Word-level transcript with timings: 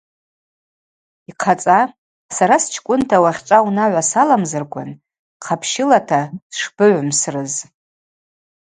Йхъацӏа 1.29 1.79
сара 2.35 2.55
счкӏвынта 2.63 3.17
уахьчӏва 3.23 3.57
унагӏва 3.67 4.03
саламзарквын 4.09 4.89
хъапщылата 5.45 6.21
сшбыгӏвымсрыз. 6.55 7.53